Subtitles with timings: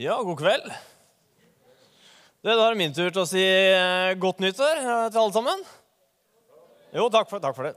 [0.00, 0.64] Ja, god kveld.
[2.40, 5.64] Det, da er min tur til å si eh, godt nyttår eh, til alle sammen.
[6.96, 7.74] Jo, takk for, takk for det.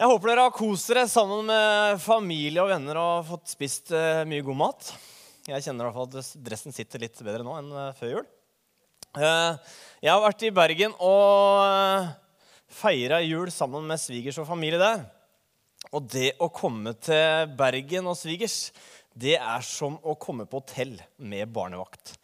[0.00, 4.22] Jeg håper dere har kost dere sammen med familie og venner og fått spist eh,
[4.30, 4.88] mye god mat.
[5.50, 8.32] Jeg kjenner i hvert fall at dressen sitter litt bedre nå enn før jul.
[9.20, 12.08] Jeg har vært i Bergen og
[12.72, 15.04] feira jul sammen med svigers og familie der.
[15.92, 18.70] Og det å komme til Bergen og svigers,
[19.18, 22.14] det er som å komme på hotell med barnevakt.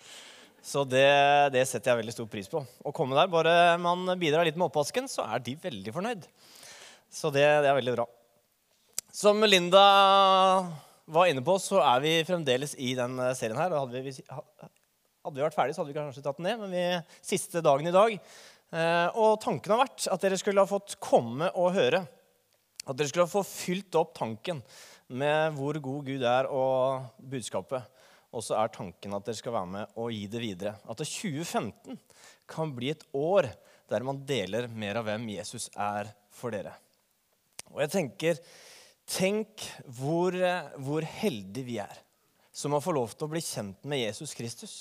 [0.67, 1.07] Så det,
[1.55, 2.63] det setter jeg veldig stor pris på.
[2.63, 6.27] Å komme der, Bare man bidrar litt med oppvasken, så er de veldig fornøyd.
[7.13, 8.07] Så det, det er veldig bra.
[9.15, 9.85] Som Linda
[11.07, 13.77] var inne på, så er vi fremdeles i den serien her.
[13.79, 17.30] Hadde vi, hadde vi vært ferdige, så hadde vi kanskje tatt den ned, men vi
[17.30, 18.19] siste dagen i dag.
[18.75, 22.03] Eh, og tanken har vært at dere skulle ha fått komme og høre.
[22.87, 24.61] At dere skulle ha få fylt opp tanken
[25.09, 27.84] med hvor god Gud er, og budskapet.
[28.35, 30.74] Og så er tanken at dere skal være med og gi det videre.
[30.85, 31.98] At 2015
[32.51, 33.48] kan bli et år
[33.90, 36.74] der man deler mer av hvem Jesus er for dere.
[37.71, 38.40] Og jeg tenker,
[39.07, 40.35] Tenk hvor,
[40.82, 42.01] hvor heldige vi er
[42.57, 44.74] som har fått lov til å bli kjent med Jesus Kristus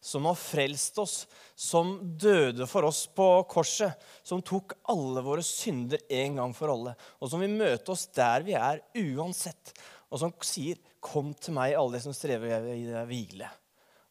[0.00, 6.02] som har frelst oss, som døde for oss på korset, som tok alle våre synder
[6.20, 9.74] en gang for alle, og som vil møte oss der vi er uansett,
[10.08, 13.50] og som sier, 'Kom til meg, alle de som strever i hvile'.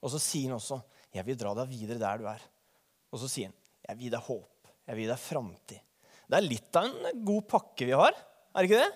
[0.01, 0.81] Og så sier han også,
[1.13, 2.45] 'Jeg vil dra deg videre der du er'.
[3.11, 4.67] Og så sier han, 'Jeg vil gi deg håp.
[4.87, 5.81] Jeg vil gi deg framtid'.
[6.29, 8.13] Det er litt av en god pakke vi har,
[8.55, 8.93] er det ikke det?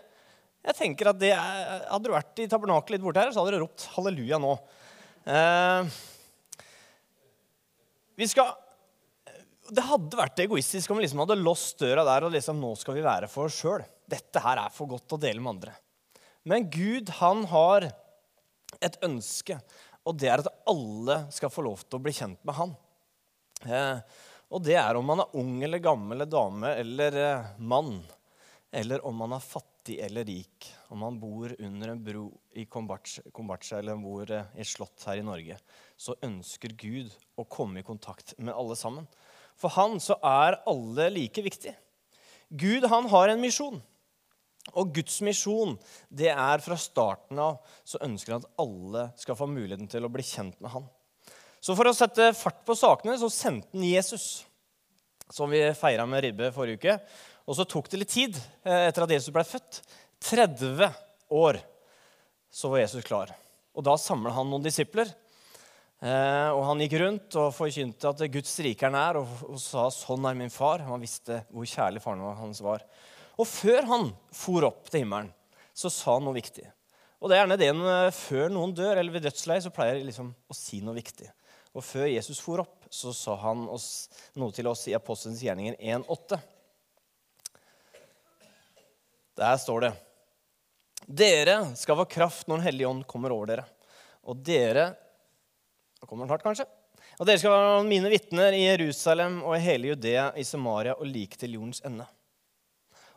[0.61, 3.63] Jeg tenker at er, Hadde du vært i tabernakelet litt borte her, så hadde du
[3.63, 4.53] ropt halleluja nå.
[5.25, 5.83] Eh,
[8.21, 8.51] vi skal,
[9.73, 12.99] det hadde vært egoistisk om vi liksom hadde låst døra der og liksom nå skal
[12.99, 13.81] vi være for oss sjøl.
[14.05, 15.73] Dette her er for godt å dele med andre.
[16.45, 17.87] Men Gud han har
[18.81, 19.57] et ønske,
[20.05, 22.75] og det er at alle skal få lov til å bli kjent med han.
[23.65, 23.97] Eh,
[24.51, 27.95] og det er om man er ung eller gammel eller dame eller eh, mann.
[28.71, 30.69] Eller om man er fattig eller rik.
[30.93, 32.25] Om han bor under en bro
[32.55, 35.57] i Kombatsja eller man bor eh, i et slott her i Norge
[36.01, 39.05] så ønsker Gud å komme i kontakt med alle sammen.
[39.59, 41.73] For han så er alle like viktig.
[42.49, 43.81] Gud han har en misjon.
[44.77, 45.75] Og Guds misjon
[46.09, 50.11] det er fra starten av så ønsker han at alle skal få muligheten til å
[50.13, 50.87] bli kjent med han.
[51.61, 54.43] Så for å sette fart på sakene så sendte han Jesus,
[55.31, 56.95] som vi feira med ribbe forrige uke.
[57.49, 59.81] Og så tok det litt tid eh, etter at Jesus ble født.
[60.21, 60.85] 30
[61.33, 61.59] år
[62.51, 63.31] så var Jesus klar.
[63.75, 65.09] Og da samla han noen disipler.
[66.01, 70.25] Eh, og han gikk rundt og forkynte at Guds rike er nær, og, sa 'Sånn
[70.29, 70.85] er min far'.
[70.85, 72.81] Han visste hvor kjærlig faren hans var.
[73.37, 75.31] Og før han for opp til himmelen,
[75.73, 76.65] så sa han noe viktig.
[77.21, 80.09] Og det er gjerne det en, Før noen dør, eller ved dødsleie, så pleier jeg
[80.09, 81.29] liksom å si noe viktig.
[81.73, 85.77] Og før Jesus for opp, så sa han oss, noe til oss i Apostelens gjerninger
[85.79, 86.41] 1,8.
[89.39, 89.91] Der står det
[91.07, 93.65] Dere skal få kraft når Den hellige ånd kommer over dere.
[94.27, 94.91] Og dere
[96.01, 96.65] da kommer den hardt, kanskje.
[97.21, 101.05] Og dere skal være mine vitner i Jerusalem og i hele Judea, i Samaria og
[101.05, 102.07] like til jordens ende.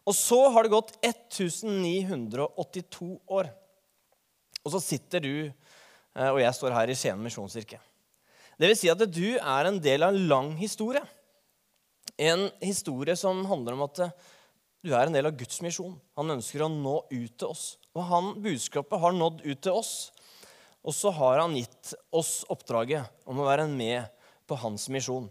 [0.04, 3.48] Og så har det gått 1982 år.
[4.64, 7.80] Og så sitter du eh, og jeg står her i Skien misjonskirke.
[8.60, 11.00] Det vil si at du er en del av en lang historie.
[12.20, 14.04] En historie som handler om at
[14.84, 15.94] du er en del av Guds misjon.
[16.18, 17.78] Han ønsker å nå ut til oss.
[17.96, 19.94] Og han, budskapet har nådd ut til oss.
[20.84, 24.10] Og så har han gitt oss oppdraget om å være med
[24.44, 25.30] på hans misjon.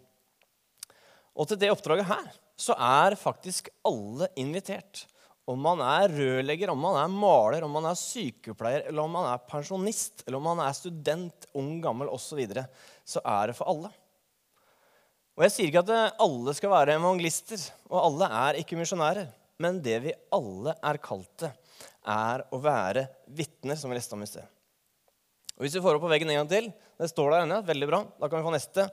[1.37, 5.05] Og til det oppdraget her så er faktisk alle invitert.
[5.49, 9.27] Om man er rørlegger, om man er maler, om man er sykepleier, eller om man
[9.27, 12.65] er pensjonist, eller om man er student, ung, gammel osv., så, videre,
[13.05, 13.91] så er det for alle.
[15.33, 19.27] Og Jeg sier ikke at alle skal være evangelister, og alle er ikke misjonærer.
[19.63, 21.53] Men det vi alle er kalt til,
[22.03, 24.43] er å være vitner, som vi leste om i sted.
[25.55, 27.61] Og Hvis vi får opp på veggen en gang til Det står der ennå.
[27.65, 28.01] Veldig bra.
[28.19, 28.87] Da kan vi få neste.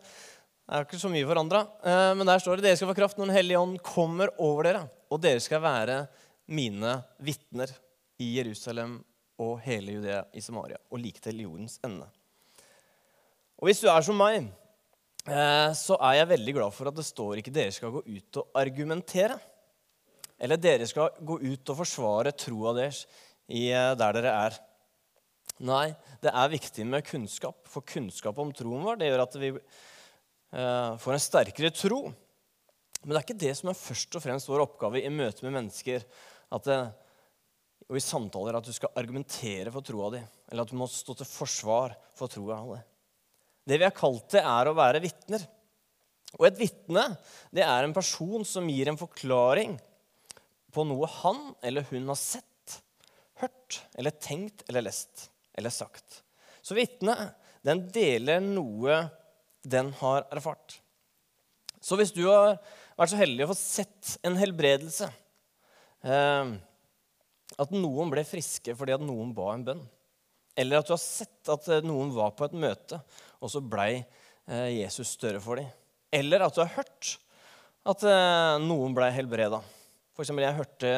[0.70, 1.60] Det er ikke så mye forandra.
[1.82, 4.68] Eh, men der står det dere skal få kraft når Den hellige ånd kommer over
[4.68, 4.82] dere.
[5.10, 6.04] Og dere skal være
[6.50, 7.72] mine vitner
[8.20, 8.98] i Jerusalem
[9.40, 12.06] og hele Judea i Samaria og like til jordens ende.
[13.60, 14.46] Og Hvis du er som meg,
[15.26, 18.40] eh, så er jeg veldig glad for at det står ikke dere skal gå ut
[18.42, 19.40] og argumentere.
[20.40, 23.04] Eller dere skal gå ut og forsvare troa deres
[23.46, 24.58] eh, der dere er.
[25.68, 25.90] Nei,
[26.24, 27.60] det er viktig med kunnskap.
[27.68, 32.06] For kunnskap om troen vår det gjør at vi eh, får en sterkere tro.
[33.02, 35.56] Men det er ikke det som er først og fremst vår oppgave i møte med
[35.58, 36.04] mennesker.
[36.64, 36.78] Det,
[37.90, 40.20] og i samtaler at du skal argumentere for troa di,
[40.50, 42.80] eller at du må stå til forsvar for troa di.
[43.70, 45.44] Det vi er kalt til, er å være vitner.
[46.38, 47.04] Og et vitne
[47.52, 49.76] det er en person som gir en forklaring
[50.72, 52.46] på noe han eller hun har sett,
[53.40, 55.28] hørt eller tenkt eller lest
[55.58, 56.22] eller sagt.
[56.62, 57.32] Så vitnet
[57.66, 59.02] den deler noe
[59.62, 60.78] den har erfart.
[61.80, 62.58] Så hvis du har
[62.96, 65.06] vært så heldig å få sett en helbredelse
[66.04, 66.50] eh,
[67.60, 69.82] At noen ble friske fordi at noen ba en bønn.
[70.60, 72.98] Eller at du har sett at noen var på et møte,
[73.40, 75.68] og så blei eh, Jesus større for dem.
[76.12, 77.14] Eller at du har hørt
[77.88, 79.62] at eh, noen ble helbreda.
[80.20, 80.88] For eksempel, jeg hørte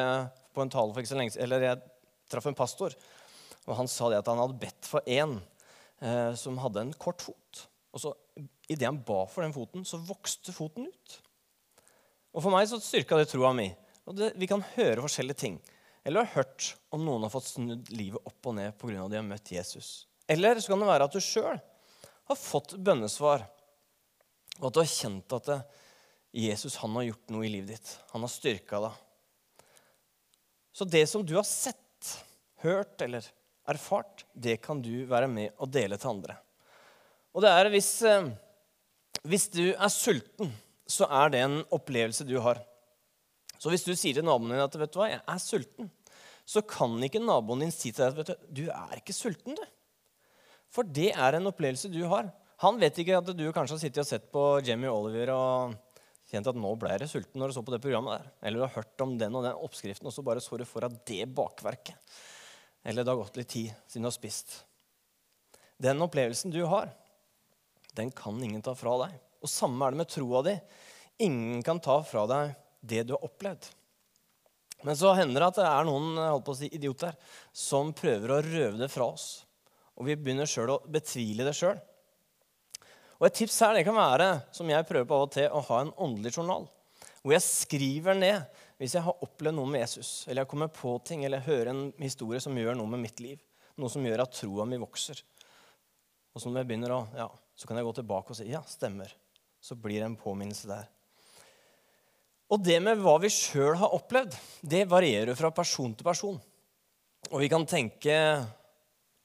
[0.51, 1.79] på en tale for ikke så lenge eller jeg
[2.27, 2.91] traff en pastor,
[3.63, 5.37] og han sa det at han hadde bedt for en
[6.03, 7.61] eh, som hadde en kort fot.
[7.95, 8.11] Og så
[8.67, 11.15] Idet han ba for den foten, så vokste foten ut.
[12.33, 13.69] Og For meg så styrka det troa mi.
[14.09, 15.57] Og det, vi kan høre forskjellige ting.
[16.03, 19.03] Eller har hørt om noen har fått snudd livet opp og ned pga.
[19.03, 20.07] at de har møtt Jesus.
[20.27, 23.47] Eller så kan det være at du sjøl har fått bønnesvar
[24.59, 25.59] og at du har kjent at det,
[26.33, 27.95] Jesus han har gjort noe i livet ditt.
[28.15, 29.02] Han har styrka deg.
[30.73, 31.79] Så det som du har sett,
[32.63, 33.25] hørt eller
[33.69, 36.37] erfart, det kan du være med og dele til andre.
[37.33, 38.29] Og det er hvis, eh,
[39.23, 40.51] hvis du er sulten,
[40.89, 42.61] så er det en opplevelse du har.
[43.57, 45.91] Så hvis du sier til naboen din at vet du hva, jeg er sulten,
[46.43, 49.55] så kan ikke naboen din si til deg at du, du er ikke sulten.
[49.55, 49.63] du.
[50.73, 52.31] For det er en opplevelse du har.
[52.63, 55.75] Han vet ikke at du kanskje har sittet og sett på Jemmy Oliver og
[56.33, 58.31] kjent at nå ble jeg sulten når du så på det programmet der.
[58.41, 60.85] Eller du har hørt om den og den oppskriften, og så bare så du for
[60.85, 62.15] deg det bakverket.
[62.83, 64.57] Eller det har gått litt tid siden du har spist.
[65.83, 66.91] Den opplevelsen du har,
[67.93, 69.15] den kan ingen ta fra deg.
[69.43, 70.57] Og samme er det med troa di.
[71.23, 73.69] Ingen kan ta fra deg det du har opplevd.
[74.83, 77.15] Men så hender det at det er noen holdt på å si, idioter
[77.55, 79.45] som prøver å røve det fra oss.
[79.95, 81.77] Og vi begynner sjøl å betvile det sjøl.
[83.23, 85.61] Og Et tips her det kan være som jeg prøver på av og til, å
[85.63, 86.65] ha en åndelig journal.
[87.23, 90.97] Hvor jeg skriver ned hvis jeg har opplevd noe med Jesus, eller jeg kommer på
[91.07, 93.39] ting, eller jeg hører en historie som gjør noe med mitt liv.
[93.79, 95.23] Noe som gjør at troa mi vokser.
[96.35, 98.59] Og så når jeg begynner å, ja, så kan jeg gå tilbake og si ja,
[98.67, 99.15] stemmer.
[99.63, 100.91] Så blir det en påminnelse der.
[102.51, 104.35] Og det med hva vi sjøl har opplevd,
[104.67, 106.35] det varierer fra person til person.
[107.31, 108.19] Og vi kan tenke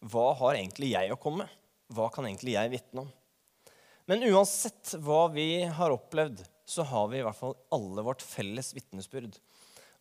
[0.06, 1.62] hva har egentlig jeg å komme med?
[1.98, 3.16] Hva kan egentlig jeg vitne om?
[4.08, 8.70] Men uansett hva vi har opplevd, så har vi i hvert fall alle vårt felles
[8.76, 9.36] vitnesbyrd.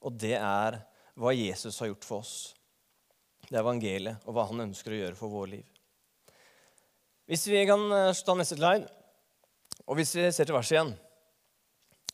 [0.08, 0.78] Og det er
[1.20, 2.36] hva Jesus har gjort for oss.
[3.48, 5.66] Det er evangeliet og hva han ønsker å gjøre for vår liv.
[7.28, 7.84] Hvis vi kan
[8.16, 8.88] stå ta neste slide,
[9.84, 10.94] og hvis vi ser til verset igjen,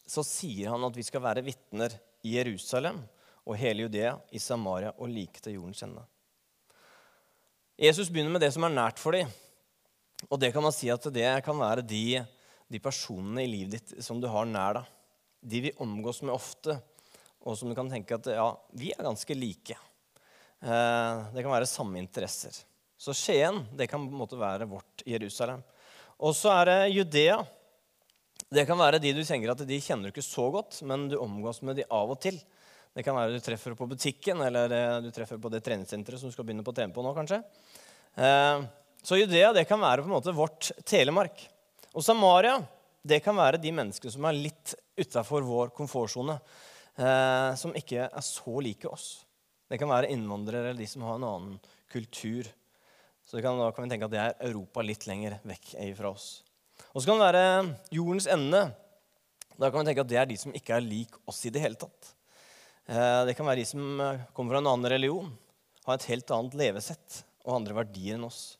[0.09, 1.93] så sier han at vi skal være vitner
[2.25, 3.03] i Jerusalem
[3.45, 6.01] og hele Judea, i Samaria og like til jordens ende.
[7.77, 9.29] Jesus begynner med det som er nært for dem.
[10.29, 12.21] Og det kan man si at det kan være de,
[12.71, 14.91] de personene i livet ditt som du har nær deg.
[15.43, 16.77] De vi omgås med ofte,
[17.43, 18.47] og som du kan tenke at ja,
[18.79, 19.75] vi er ganske like.
[20.63, 22.55] Eh, det kan være samme interesser.
[22.95, 25.59] Så Skien det kan på en måte være vårt Jerusalem.
[26.23, 27.41] Og så er det Judea.
[28.53, 31.17] Det kan være de du tenker at de kjenner du ikke så godt, men du
[31.19, 32.37] omgås med de av og til.
[32.93, 36.31] Det kan være du treffer på butikken, eller eh, du treffer på det treningssenteret som
[36.31, 37.41] du skal begynne på å trene på nå, kanskje.
[38.15, 38.63] Eh,
[39.03, 41.41] så Judea det kan være på en måte vårt Telemark.
[41.93, 42.61] Og Samaria
[43.03, 46.37] det kan være de menneskene som er litt utafor vår komfortsone.
[46.95, 49.25] Eh, som ikke er så like oss.
[49.67, 51.59] Det kan være innvandrere eller de som har en annen
[51.91, 52.47] kultur.
[53.25, 56.27] Så kan, da kan vi tenke at det er Europa litt lenger vekk fra oss.
[56.93, 58.65] Og så kan det være jordens ende.
[59.57, 61.63] Da kan vi tenke at det er de som ikke er lik oss i det
[61.63, 62.13] hele tatt.
[62.87, 65.31] Eh, det kan være de som eh, kommer fra en annen religion,
[65.83, 68.53] har et helt annet levesett og andre verdier enn oss.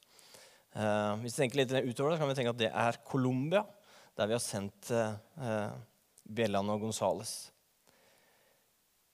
[0.74, 3.64] Uh, hvis vi tenker litt utover det, så kan vi tenke at det er Colombia,
[4.18, 5.74] der vi har sendt uh,
[6.24, 7.34] Bjelland og Gonzales.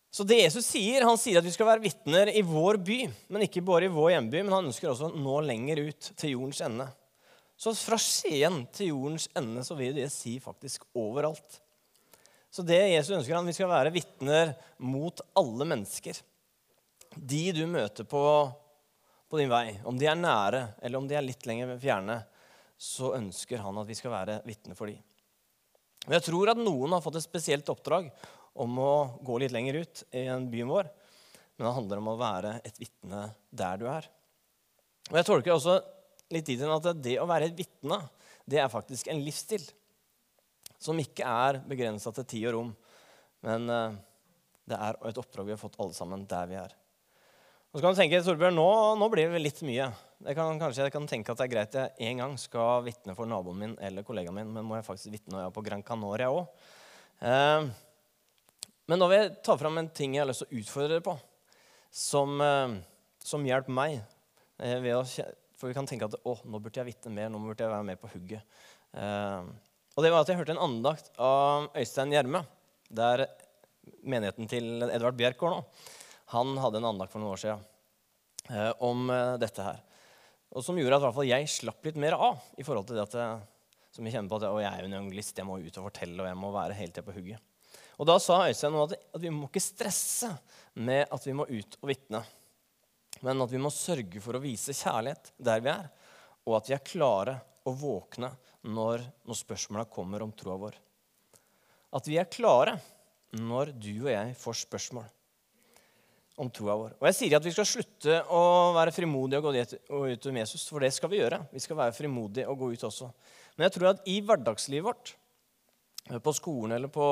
[0.09, 2.99] Så det Jesus sier, han sier at vi skal være vitner i vår by,
[3.29, 6.33] men ikke bare i vår hjemby, men han ønsker også å nå lenger ut til
[6.33, 6.87] jordens ende.
[7.59, 11.59] Så fra Skien til jordens ende så vil det si faktisk overalt.
[12.49, 16.17] Så det Jesus ønsker, er at vi skal være vitner mot alle mennesker.
[17.13, 18.23] De du møter på
[19.29, 22.17] på din vei, om de er nære eller om de er litt lenger fjerne,
[22.79, 25.01] så ønsker han at vi skal være vitne for dem.
[26.09, 28.07] Jeg tror at noen har fått et spesielt oppdrag
[28.59, 28.93] om å
[29.25, 30.89] gå litt lenger ut i byen vår.
[31.59, 34.07] Men det handler om å være et vitne der du er.
[35.11, 35.75] Og Jeg tolker også
[36.33, 37.99] litt dit at det å være et vitne
[38.49, 39.61] det er faktisk en livsstil.
[40.79, 42.69] Som ikke er begrensa til tid og rom.
[43.45, 43.97] Men eh,
[44.71, 46.78] det er et oppdrag vi har fått alle sammen der vi er.
[47.69, 49.91] Og så kan du tenke, Torbjørn, nå, nå blir det litt mye.
[50.25, 53.13] Jeg kan, kanskje jeg kan tenke at det er greit jeg en gang skal vitne
[53.13, 55.63] for naboen min eller kollegaen min, men må jeg faktisk vitne når jeg er på
[55.67, 56.63] Gran Canaria òg?
[57.21, 57.67] Eh,
[58.89, 61.05] men nå vil jeg ta fram en ting jeg har lyst til å utfordre dere
[61.05, 61.15] på,
[61.93, 62.73] som, eh,
[63.29, 63.99] som hjelper meg.
[64.65, 65.05] Eh, å,
[65.61, 67.89] for vi kan tenke at å, nå burde jeg vitne mer, nå burde jeg være
[67.91, 68.65] med på hugget.
[68.97, 69.53] Eh,
[69.93, 72.47] og det var at Jeg hørte en andakt av Øystein Gjerme,
[72.89, 73.27] der
[74.01, 75.63] menigheten til Edvard Bjerk går nå.
[76.33, 77.61] Han hadde en andakt for noen år siden
[78.53, 79.79] eh, om eh, dette her.
[80.53, 83.05] Og som gjorde at hvert fall jeg slapp litt mer av i forhold til det
[83.07, 83.39] at jeg,
[83.95, 85.87] som jeg kjenner på at jeg, jeg er jo en evangelist, jeg må ut og
[85.89, 87.45] fortelle, og jeg må være hele tida på hugget.
[87.99, 90.31] Og da sa Øystein at, at vi må ikke stresse
[90.79, 92.21] med at vi må ut og vitne,
[93.25, 95.89] men at vi må sørge for å vise kjærlighet der vi er,
[96.47, 97.35] og at vi er klare
[97.67, 98.31] og våkne
[98.69, 100.77] når, når spørsmåla kommer om troa vår.
[101.97, 102.77] At vi er klare
[103.35, 105.09] når du og jeg får spørsmål
[106.39, 106.95] om troa vår.
[106.99, 108.41] Og Jeg sier at vi skal slutte å
[108.75, 111.41] være frimodige og gå ut med Jesus, for det skal vi gjøre.
[111.51, 113.09] Vi skal være frimodige og gå ut også.
[113.57, 115.13] Men jeg tror at i hverdagslivet vårt,
[116.23, 117.05] på skolen eller på,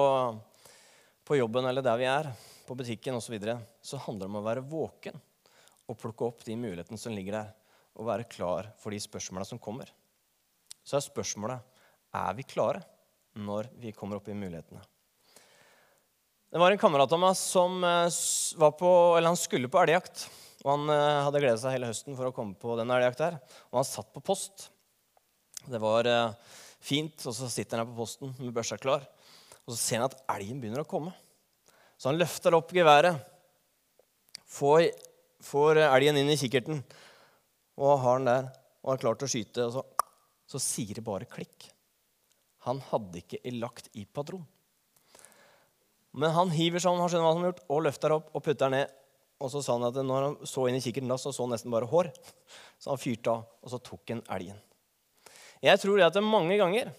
[1.28, 2.32] på jobben eller der vi er,
[2.68, 5.20] på butikken osv., så, videre, så handler det om å være våken
[5.88, 7.54] og plukke opp de mulighetene som ligger der,
[7.98, 9.90] og være klar for de spørsmåla som kommer.
[10.88, 11.84] Så er spørsmålet
[12.16, 12.84] er vi klare
[13.38, 14.84] når vi kommer opp i mulighetene.
[16.48, 18.92] Det var en kamerat av meg som eh, på,
[19.36, 20.22] skulle på elgjakt.
[20.64, 23.34] Og Han eh, hadde gledet seg hele høsten for å komme på den elgjakta.
[23.68, 24.70] Og han satt på post.
[25.68, 29.04] Det var eh, fint, og så sitter han her på posten med børsa klar.
[29.66, 31.12] Og så ser han at elgen begynner å komme.
[32.00, 33.20] Så han løfter opp geværet,
[34.48, 34.88] får,
[35.44, 36.80] får elgen inn i kikkerten
[37.76, 38.54] og har den der
[38.86, 39.68] og er klar til å skyte.
[39.68, 39.84] Og så,
[40.56, 41.74] så sier det bare klikk.
[42.72, 44.48] Han hadde ikke lagt i patron.
[46.14, 48.72] Men han hiver sånn, han skjønner hva han har gjort, og løfter opp og putter
[48.74, 48.94] ned.
[49.44, 51.54] Og så sa han at når han så inn i kikkerten, da, så så han
[51.54, 52.10] nesten bare hår.
[52.78, 54.58] Så han fyrte av, og så tok han elgen.
[55.66, 56.92] Jeg tror det at mange ganger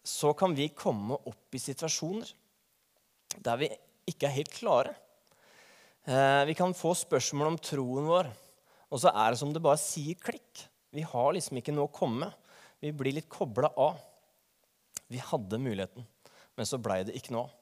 [0.00, 2.30] så kan vi komme opp i situasjoner
[3.44, 3.68] der vi
[4.08, 4.94] ikke er helt klare.
[6.08, 8.30] Eh, vi kan få spørsmål om troen vår,
[8.88, 10.64] og så er det som det bare sier klikk.
[10.94, 12.52] Vi har liksom ikke noe å komme med.
[12.80, 13.98] Vi blir litt kobla av.
[15.12, 16.06] Vi hadde muligheten,
[16.56, 17.54] men så blei det ikke noe av.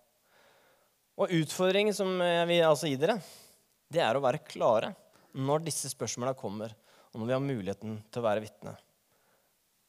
[1.14, 3.18] Og utfordringen som jeg vil altså gi dere,
[3.92, 4.90] det er å være klare
[5.34, 6.74] når disse spørsmåla kommer,
[7.12, 8.74] og når vi har muligheten til å være vitne.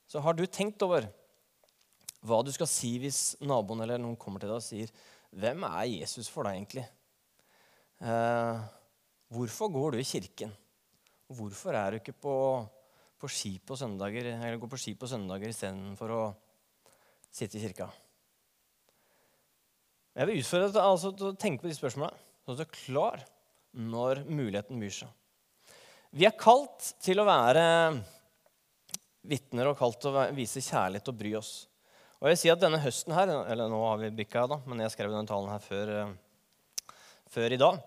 [0.06, 1.08] Så har du tenkt over
[2.26, 4.92] hva du skal si hvis naboen eller noen kommer til deg og sier
[5.36, 6.88] 'Hvem er Jesus for deg, egentlig?'
[8.02, 8.60] Eh,
[9.32, 10.52] hvorfor går du i kirken?
[11.28, 12.70] Hvorfor er du ikke på,
[13.20, 16.24] på ski på søndager, eller går på ski på søndager istedenfor å
[17.32, 17.90] sitte i kirka?
[20.16, 23.24] Jeg vil utfordre deg altså, til å tenke på de spørsmålene, at du er klar
[23.76, 25.10] når muligheten byr seg.
[26.16, 27.64] Vi er kalt til å være
[29.28, 31.54] vitner og kalt til å vise kjærlighet og bry oss.
[32.22, 34.86] Og jeg vil si at denne høsten her, eller nå har vi bikka, da, men
[34.86, 36.94] jeg skrev denne talen her før, eh,
[37.36, 37.82] før i dag.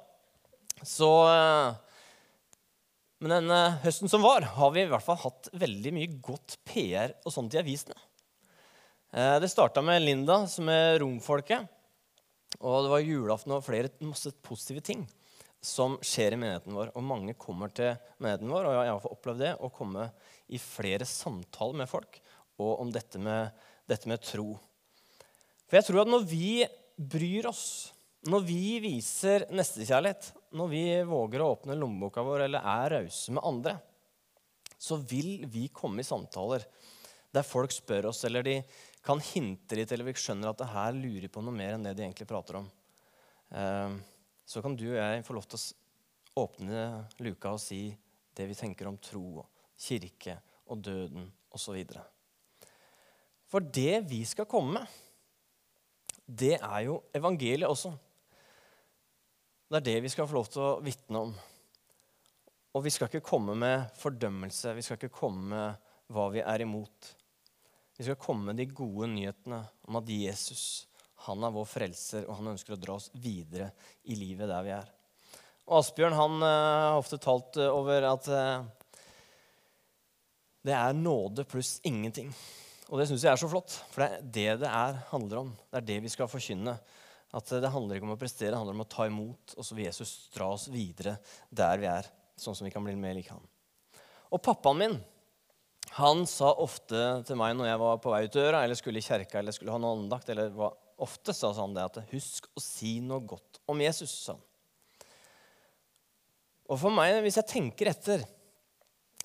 [0.84, 1.84] Så eh,
[3.18, 7.16] Men denne høsten som var, har vi i hvert fall hatt veldig mye godt PR
[7.26, 7.96] og sånt i avisene.
[9.10, 11.66] Eh, det starta med Linda, som er romfolket.
[12.58, 15.04] Og det var julaften og flere masse positive ting
[15.64, 16.92] som skjer i menigheten vår.
[16.96, 20.08] Og mange kommer til menigheten vår, og jeg har opplevd det, å komme
[20.48, 22.20] i flere samtaler med folk
[22.58, 23.54] og om dette med,
[23.86, 24.56] dette med tro.
[25.68, 26.52] For jeg tror at når vi
[26.98, 27.92] bryr oss,
[28.26, 33.46] når vi viser nestekjærlighet, når vi våger å åpne lommeboka vår eller er rause med
[33.46, 33.76] andre,
[34.78, 36.64] så vil vi komme i samtaler
[37.34, 38.56] der folk spør oss, eller de
[39.08, 41.94] kan hinte litt, eller vi skjønner at det her lurer på noe mer enn det
[41.96, 42.68] de egentlig prater om,
[43.56, 43.96] eh,
[44.48, 46.84] så kan du og jeg få lov til å åpne
[47.24, 47.82] luka og si
[48.36, 49.42] det vi tenker om tro
[49.78, 50.36] kirke
[50.68, 51.80] og døden osv.
[53.48, 54.96] For det vi skal komme med,
[56.28, 57.94] det er jo evangeliet også.
[59.68, 61.32] Det er det vi skal få lov til å vitne om.
[62.76, 66.64] Og vi skal ikke komme med fordømmelse, vi skal ikke komme med hva vi er
[66.64, 67.14] imot.
[67.98, 70.86] Vi skal komme med de gode nyhetene om at Jesus
[71.26, 73.72] han er vår frelser, og han ønsker å dra oss videre
[74.06, 74.92] i livet der vi er.
[75.66, 76.58] Og Asbjørn han eh,
[76.92, 78.62] har ofte talt eh, over at uh,
[80.62, 82.30] det er nåde pluss ingenting.
[82.88, 85.52] Og det syns jeg er så flott, for det er det det er, handler om.
[85.66, 86.78] Det er det vi skal forkynne.
[87.34, 89.58] At Det handler ikke om å prestere, det handler om å ta imot.
[89.58, 91.18] Og så vil Jesus dra oss videre
[91.50, 92.06] der vi er,
[92.38, 93.42] sånn som vi kan bli mer lik han.
[94.30, 94.96] Og pappaen min
[95.96, 99.04] han sa ofte til meg når jeg var på vei ut døra eller skulle i
[99.04, 102.62] kjerka eller skulle ha noe andakt, eller hva, ofte sa han det at 'Husk å
[102.62, 104.42] si noe godt om Jesus', sa han.
[106.68, 108.24] Og for meg, hvis jeg tenker etter,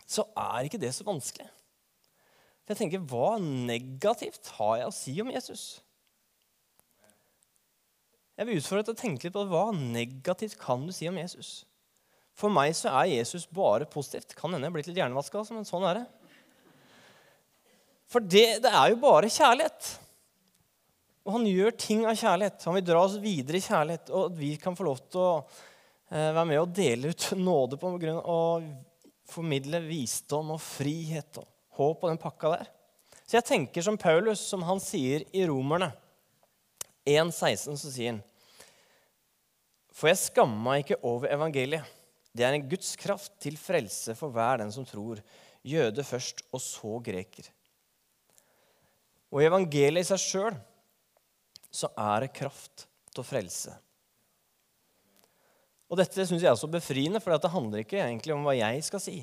[0.08, 1.50] så er ikke det så vanskelig.
[2.64, 5.82] For jeg tenker, hva negativt har jeg å si om Jesus?
[8.40, 11.20] Jeg vil utfordre deg til å tenke litt på hva negativt kan du si om
[11.20, 11.66] Jesus.
[12.34, 14.34] For meg så er Jesus bare positivt.
[14.40, 16.06] Kan hende jeg er blitt litt hjernevaska, men sånn er det.
[18.12, 19.92] For det, det, er jo bare kjærlighet.
[21.24, 22.66] Og han gjør ting av kjærlighet.
[22.68, 25.32] Han vil dra oss videre i kjærlighet, og at vi kan få lov til å
[25.40, 28.62] eh, være med og dele ut nåde på grunn av å
[29.34, 31.48] formidle visdom og frihet og
[31.80, 32.72] håp og den pakka der.
[33.24, 35.94] Så jeg tenker som Paulus, som han sier i Romerne
[37.08, 38.22] 1,16, så sier han
[39.96, 41.88] For jeg skammer meg ikke over evangeliet.
[42.34, 45.22] Det er en Guds kraft til frelse for hver den som tror.
[45.64, 47.48] Jøde først, og så greker.
[49.34, 50.58] Og i evangeliet i seg sjøl
[51.74, 53.74] så er det kraft til å frelse.
[55.90, 58.82] Og dette syns jeg er så befriende, for det handler ikke egentlig om hva jeg
[58.86, 59.16] skal si.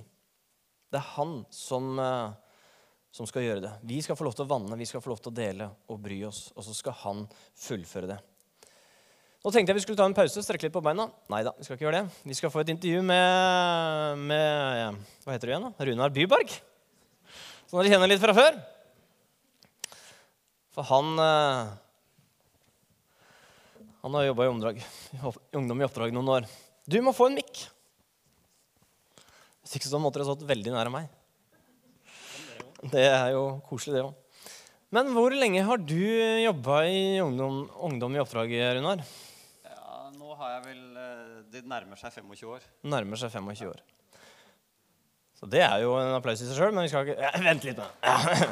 [0.91, 2.33] Det er han som, eh,
[3.15, 3.73] som skal gjøre det.
[3.87, 6.03] Vi skal få lov til å vanne, vi skal få lov til å dele og
[6.03, 6.51] bry oss.
[6.57, 8.19] Og så skal han fullføre det.
[9.41, 11.07] Nå tenkte jeg vi skulle ta en pause, strekke litt på beina.
[11.33, 12.19] Nei da, vi skal ikke gjøre det.
[12.29, 15.87] Vi skal få et intervju med, med hva heter du igjen da?
[15.87, 16.59] Runar Byberg.
[17.71, 18.59] Som dere kjenner litt fra før.
[20.71, 21.71] For han eh,
[24.01, 24.83] Han har jobba i omdrag,
[25.59, 26.49] ungdom i oppdrag noen år.
[26.89, 27.65] Du må få en mikk.
[29.61, 31.11] Hvis ikke så måtte dere stått veldig nære meg.
[32.89, 34.47] Det er jo koselig, det òg.
[34.91, 39.05] Men hvor lenge har du jobba i ungdom, ungdom i oppdrag, Runar?
[40.41, 42.69] har jeg vel eh, Det nærmer seg 25 år.
[42.89, 43.81] Nærmer seg 25 år.
[45.41, 47.67] Så det er jo en applaus i seg sjøl, men vi skal ikke ja, Vent
[47.69, 47.89] litt, da.
[48.05, 48.43] Eh,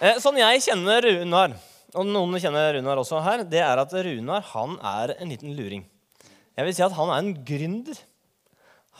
[0.00, 1.56] sånn jeg kjenner Runar,
[1.92, 5.82] og noen kjenner Runar også her, det er at Runar han er en liten luring.
[6.56, 7.98] Jeg vil si at han er en gründer.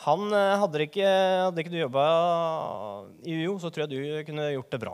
[0.05, 1.07] Han eh, Hadde ikke,
[1.45, 2.03] hadde ikke du jobba
[3.25, 4.93] i UiO, så tror jeg du kunne gjort det bra.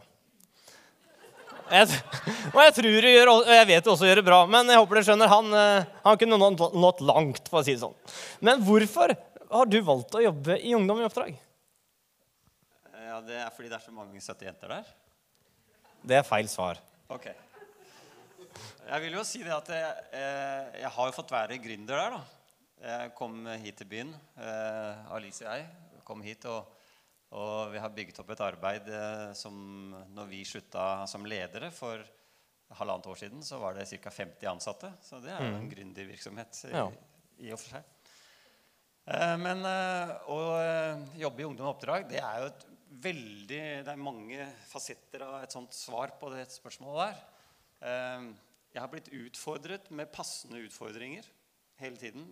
[1.67, 1.99] Jeg,
[2.55, 4.79] og jeg tror du gjør, og jeg vet du også gjør det bra, men jeg
[4.79, 7.51] håper dere skjønner, han, eh, han kunne nådd langt.
[7.51, 7.95] for å si det sånn.
[8.43, 9.15] Men hvorfor
[9.51, 11.35] har du valgt å jobbe i Ungdom i oppdrag?
[13.07, 14.95] Ja, Det er fordi det er så mange søte jenter der.
[16.01, 16.79] Det er feil svar.
[17.11, 17.27] Ok.
[18.87, 22.15] Jeg vil jo si det at jeg, eh, jeg har jo fått være gründer der.
[22.17, 22.23] da.
[22.77, 24.13] Jeg kom hit til byen.
[24.37, 26.45] Eh, Alice og jeg kom hit.
[26.45, 26.73] og
[27.35, 29.55] og vi har bygget opp et arbeid eh, som
[30.15, 31.99] når vi slutta som ledere for
[32.79, 34.11] halvannet år siden, så var det ca.
[34.11, 34.93] 50 ansatte.
[35.03, 35.69] Så det er jo en mm.
[35.73, 36.85] gründervirksomhet i, ja.
[37.43, 38.15] i og for seg.
[39.11, 40.39] Eh, men å
[41.19, 42.67] jobbe i Ungdom og Oppdrag, det er jo et
[43.03, 48.29] veldig Det er mange fasetter av et sånt svar på det spørsmålet der.
[48.73, 51.27] Jeg har blitt utfordret med passende utfordringer
[51.81, 52.25] hele tiden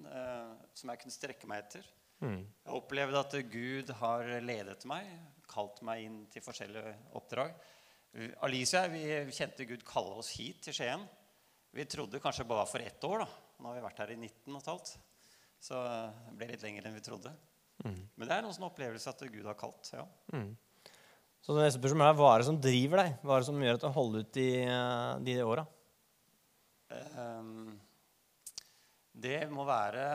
[0.74, 1.88] som jeg kunne strekke meg etter.
[2.24, 2.42] Mm.
[2.42, 5.10] Jeg har opplevd at Gud har ledet meg,
[5.52, 7.54] kalt meg inn til forskjellige oppdrag.
[8.48, 9.04] Alicia vi
[9.36, 11.04] kjente Gud kalle oss hit til Skien.
[11.76, 13.26] Vi trodde kanskje bare for ett år.
[13.26, 13.28] da.
[13.60, 14.96] Nå har vi vært her i 19 15.
[15.66, 17.34] Så det ble litt lenger enn vi trodde.
[17.86, 17.98] Mm.
[18.16, 19.92] Men det er noen sånn opplevelse at Gud har kalt.
[19.94, 20.06] ja.
[20.34, 20.54] Mm.
[21.46, 23.18] Så det neste spørsmålet er, Hva er det som driver deg?
[23.22, 24.48] Hva er det som gjør at du holder ut de,
[25.28, 25.66] de åra?
[27.16, 27.76] Um,
[29.14, 30.08] det må være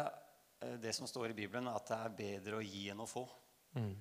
[0.61, 3.25] Eh, det som står i Bibelen, at det er bedre å gi enn å få.
[3.79, 3.93] Mm.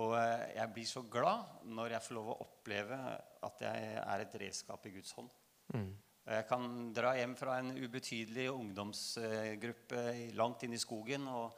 [0.00, 3.00] Og eh, jeg blir så glad når jeg får lov å oppleve
[3.46, 5.30] at jeg er et redskap i Guds hånd.
[5.74, 5.90] Mm.
[6.30, 10.02] Jeg kan dra hjem fra en ubetydelig ungdomsgruppe
[10.38, 11.56] langt inn i skogen og,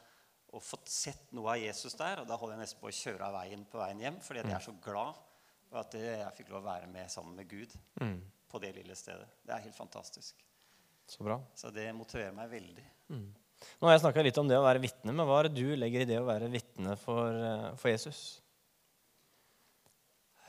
[0.53, 2.23] og fått sett noe av Jesus der.
[2.23, 4.57] Og da holder jeg nesten på å kjøre av veien på veien hjem fordi jeg
[4.57, 5.21] er så glad
[5.69, 8.19] for at jeg fikk lov å være med sammen med Gud mm.
[8.53, 9.29] på det lille stedet.
[9.43, 10.45] Det er helt fantastisk.
[11.09, 11.39] Så bra.
[11.57, 12.85] Så det motiverer meg veldig.
[13.13, 13.31] Mm.
[13.81, 15.77] Nå har jeg snakka litt om det å være vitne, men hva er det du
[15.79, 18.21] legger i det å være vitne for, eh, for, Jesus?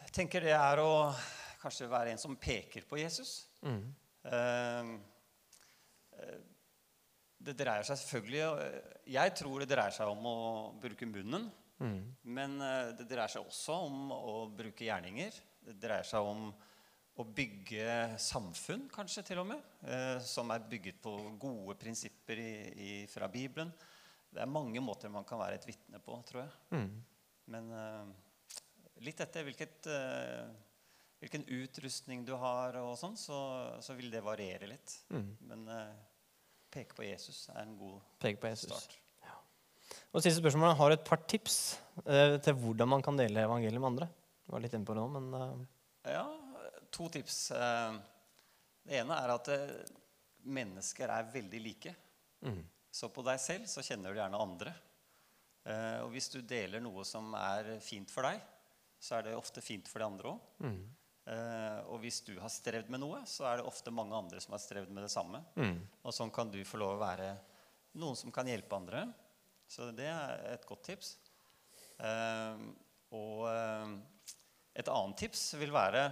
[0.03, 1.13] Jeg tenker det er å
[1.61, 3.45] kanskje være en som peker på Jesus.
[3.63, 3.83] Mm.
[4.23, 4.97] Uh,
[7.43, 8.67] det dreier seg selvfølgelig
[9.11, 10.37] Jeg tror det dreier seg om å
[10.81, 11.49] bruke munnen.
[11.83, 11.99] Mm.
[12.35, 12.53] Men
[12.95, 15.35] det dreier seg også om å bruke gjerninger.
[15.67, 16.51] Det dreier seg om
[17.13, 22.53] å bygge samfunn, kanskje til og med, eh, som er bygget på gode prinsipper i,
[22.73, 23.71] i, fra Bibelen.
[24.33, 26.53] Det er mange måter man kan være et vitne på, tror jeg.
[26.73, 26.87] Mm.
[27.53, 28.07] Men eh,
[29.05, 30.49] litt etter hvilket, eh,
[31.21, 33.37] hvilken utrustning du har, og sånn, så,
[33.83, 34.97] så, vil det variere litt.
[35.13, 35.29] Mm.
[35.51, 36.01] Men eh,
[36.73, 37.99] peke på Jesus er en god
[38.57, 38.97] start.
[39.23, 39.37] Ja.
[40.11, 43.81] Og siste spørsmål, Har du et par tips eh, til hvordan man kan dele evangeliet
[43.81, 44.09] med andre?
[44.43, 45.67] Du var litt inne på det nå, men...
[46.03, 46.25] Eh, ja,
[46.91, 47.51] to tips.
[47.51, 47.99] Eh,
[48.83, 49.75] det ene er at eh,
[50.43, 51.93] mennesker er veldig like.
[52.43, 52.63] Mm.
[52.93, 54.73] Så på deg selv så kjenner du gjerne andre.
[55.63, 58.41] Eh, og hvis du deler noe som er fint for deg,
[59.03, 60.51] så er det ofte fint for de andre òg.
[61.23, 64.59] Og hvis du har strevd med noe, så er det ofte mange andre som har
[64.59, 65.39] strevd med det samme.
[66.03, 67.29] Og sånn kan du få lov å være
[68.01, 69.05] noen som kan hjelpe andre.
[69.69, 71.15] Så det er et godt tips.
[72.03, 72.63] Eh,
[73.13, 73.93] og eh,
[74.81, 76.07] et annet tips vil være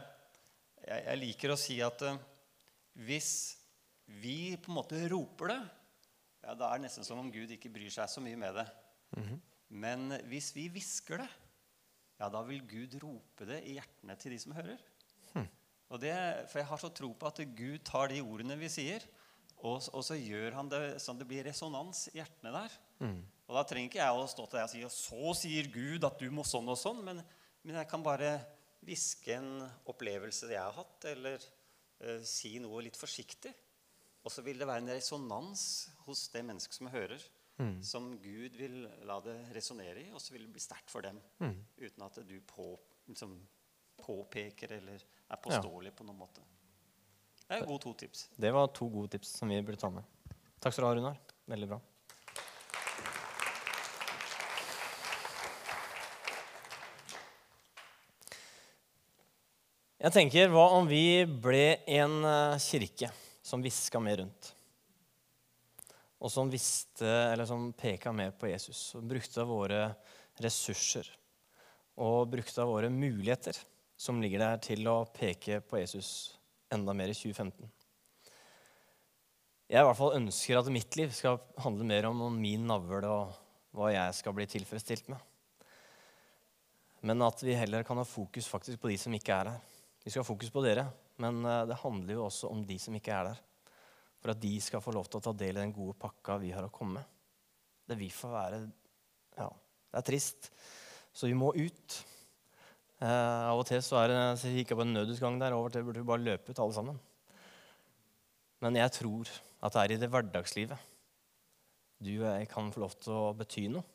[0.86, 2.20] Jeg, liker å si at eh,
[3.06, 3.32] hvis
[4.22, 5.62] vi på en måte roper det,
[6.42, 8.66] ja, da er det nesten som om Gud ikke bryr seg så mye med det.
[9.72, 11.30] Men hvis vi hvisker det,
[12.20, 14.82] ja, da vil Gud rope det i hjertene til de som hører.
[16.00, 16.14] Det,
[16.52, 19.04] for jeg har så tro på at Gud tar de ordene vi sier,
[19.62, 22.78] og, og så gjør han det sånn det blir resonans i hjertene der.
[23.50, 26.08] Og da trenger ikke jeg å stå til deg og si og så sier Gud
[26.08, 27.20] at du må sånn og sånn, men,
[27.68, 28.38] men jeg kan bare
[28.82, 31.44] hviske en opplevelse jeg har hatt, eller
[32.02, 33.52] uh, si noe litt forsiktig.
[34.24, 35.62] Og så vil det være en resonans
[36.08, 37.22] hos det mennesket som hører,
[37.86, 41.20] som Gud vil la det resonnere i, og så vil det bli sterkt for dem.
[41.78, 42.72] Uten at du på,
[43.10, 43.36] liksom,
[44.02, 46.44] påpeker eller er påståelig på noen måte.
[47.48, 48.28] Det er gode to tips.
[48.36, 50.04] Det var to gode tips som vi burde ta med.
[50.62, 51.18] Takk skal du ha, Runar.
[51.52, 51.80] Veldig bra.
[60.02, 61.66] Jeg tenker, hva om vi ble
[62.00, 63.12] en eh, kirke
[63.46, 64.54] som hviska mer rundt?
[66.22, 69.84] Og som visste, eller som peka mer på Jesus, og brukte av våre
[70.42, 71.10] ressurser
[72.02, 73.58] og brukte av våre muligheter
[74.02, 76.34] som ligger der til å peke på Jesus
[76.74, 77.68] enda mer i 2015.
[79.72, 83.36] Jeg i hvert fall ønsker at mitt liv skal handle mer om min navl og
[83.78, 85.22] hva jeg skal bli tilfredsstilt med.
[87.08, 89.70] Men at vi heller kan ha fokus faktisk på de som ikke er her.
[90.04, 90.88] Vi skal ha fokus på dere,
[91.22, 93.42] men eh, det handler jo også om de som ikke er der.
[94.22, 96.52] For at de skal få lov til å ta del i den gode pakka vi
[96.54, 97.20] har å komme med.
[97.86, 98.64] Det vi får være
[99.38, 100.50] Ja, det er trist.
[101.14, 102.02] Så vi må ut.
[103.02, 105.58] Eh, av og til så er det så gikk jeg på en nødutgang der.
[105.58, 107.02] Over til burde vi bare løpe ut alle sammen.
[108.62, 110.88] Men jeg tror at det er i det hverdagslivet
[112.02, 113.86] du og jeg kan få lov til å bety noe.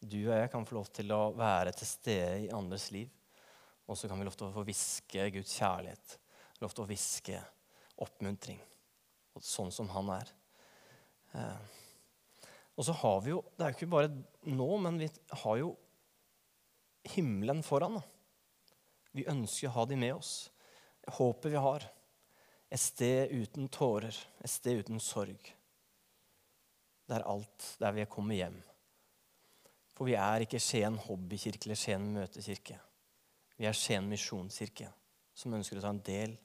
[0.00, 3.10] Du og jeg kan få lov til å være til stede i andres liv.
[3.86, 6.16] Og så kan vi lov til å få hviske Guds kjærlighet,
[6.62, 7.40] lov til å hviske
[8.02, 8.60] oppmuntring.
[9.36, 10.32] Sånn som han er.
[11.36, 11.66] Eh.
[12.76, 14.12] Og så har vi jo Det er jo ikke bare
[14.48, 15.10] nå, men vi
[15.42, 15.74] har jo
[17.12, 18.00] himmelen foran.
[18.00, 18.15] Da.
[19.16, 20.50] Vi ønsker å ha de med oss.
[21.16, 21.86] Håpet vi har.
[22.68, 25.52] Et sted uten tårer, et sted uten sorg.
[27.06, 28.58] Det er alt der vi er kommet hjem.
[29.96, 32.76] For vi er ikke Skien hobbykirke eller Skien møtekirke.
[33.56, 34.90] Vi er Skien misjonskirke,
[35.32, 36.36] som ønsker å ta en del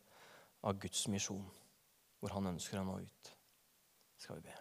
[0.64, 1.44] av Guds misjon,
[2.22, 3.32] hvor han ønsker å nå ut.
[4.22, 4.60] Skal vi be.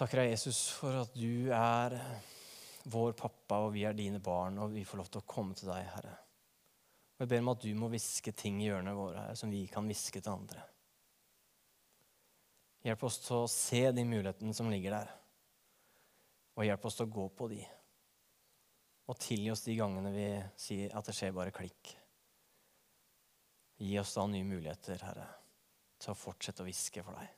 [0.00, 1.98] Takker deg, Jesus, for at du er
[2.84, 5.70] vår pappa, og vi er dine barn, og vi får lov til å komme til
[5.70, 6.16] deg, Herre.
[7.16, 9.66] Og Jeg ber om at du må hviske ting i hjørnet våre her, som vi
[9.68, 10.62] kan hviske til andre.
[12.86, 15.10] Hjelp oss til å se de mulighetene som ligger der,
[16.56, 17.60] og hjelp oss til å gå på de.
[19.10, 21.92] Og tilgi oss de gangene vi sier at det skjer bare klikk.
[23.80, 25.28] Gi oss da nye muligheter, Herre,
[26.00, 27.36] til å fortsette å hviske for deg.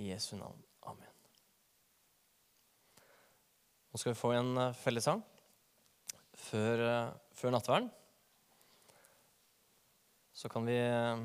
[0.00, 0.62] I Jesu navn.
[0.88, 1.19] Amen.
[3.90, 5.22] Nå skal vi få en eh, fellessang
[6.38, 7.88] før, eh, før nattverden.
[10.32, 11.24] Så kan vi, eh,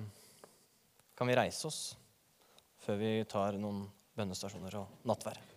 [1.15, 1.81] kan vi reise oss
[2.81, 3.85] før vi tar noen
[4.17, 5.54] bønnestasjoner og nattverd.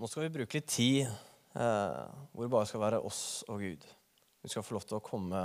[0.00, 3.82] Nå skal vi bruke litt tid eh, hvor det bare skal være oss og Gud.
[4.40, 5.40] Vi skal få lov til å komme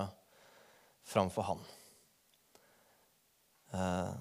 [1.03, 1.63] fram for Han.
[3.75, 4.13] Eh,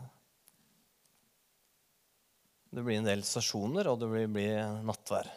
[2.74, 5.30] det blir en del stasjoner, og det blir, blir nattvær.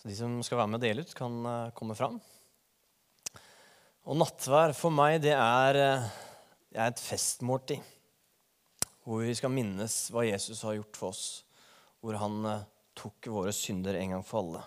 [0.00, 2.16] Så de som skal være med og dele ut, kan eh, komme fram.
[4.10, 6.08] Og nattvær for meg, det er, eh,
[6.74, 7.94] det er et festmåltid.
[9.06, 11.22] Hvor vi skal minnes hva Jesus har gjort for oss.
[12.02, 12.66] Hvor han eh,
[12.98, 14.64] tok våre synder en gang for alle.